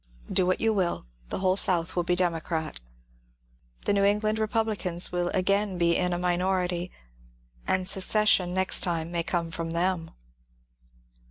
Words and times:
Do 0.33 0.47
what 0.47 0.59
you 0.59 0.73
will, 0.73 1.05
the 1.29 1.37
whole 1.37 1.55
South 1.55 1.95
will 1.95 2.01
be 2.01 2.15
Democrat. 2.15 2.79
The 3.85 3.93
New 3.93 4.03
England 4.03 4.39
Republicans 4.39 5.11
will 5.11 5.29
again 5.29 5.77
be 5.77 5.95
in 5.95 6.11
a 6.11 6.17
minority, 6.17 6.89
and 7.67 7.87
secession 7.87 8.51
next 8.51 8.79
time 8.81 9.11
may 9.11 9.21
come 9.21 9.51
from 9.51 9.73
them. 9.73 10.09